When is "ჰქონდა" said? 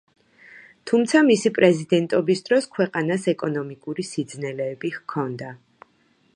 4.99-5.55